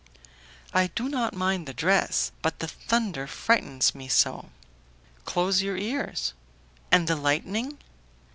[0.73, 4.49] "I do not mind the dress; but the thunder frightens me so!"
[5.25, 6.33] "Close your ears."
[6.91, 7.77] "And the lightning?"